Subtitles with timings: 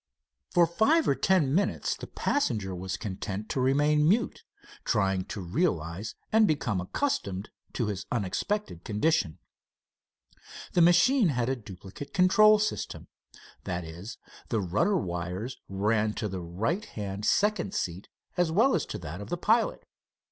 [0.49, 4.41] For five or ten minutes the passenger was content to remain mute,
[4.83, 9.37] trying to realize and become accustomed to his unexpected condition.
[10.73, 13.09] The machine had a duplicate control system.
[13.65, 14.17] That is,
[14.49, 18.07] the rudder wires ran to the right hand second seat
[18.37, 19.85] as well as to that of the pilot.